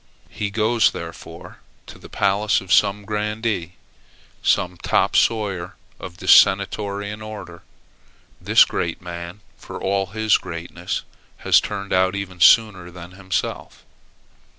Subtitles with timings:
[0.31, 3.73] He goes, therefore, to the palace of some grandee,
[4.41, 7.61] some top sawyer of the Senatorian order.
[8.41, 11.03] This great man, for all his greatness,
[11.45, 13.85] has turned out even sooner than himself.